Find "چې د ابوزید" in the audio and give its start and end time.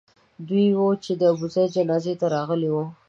1.03-1.69